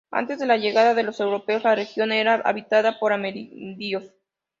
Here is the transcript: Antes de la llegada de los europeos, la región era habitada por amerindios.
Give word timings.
Antes 0.09 0.39
de 0.39 0.47
la 0.47 0.57
llegada 0.57 0.95
de 0.95 1.03
los 1.03 1.19
europeos, 1.19 1.63
la 1.63 1.75
región 1.75 2.11
era 2.11 2.33
habitada 2.43 2.97
por 2.97 3.13
amerindios. 3.13 4.11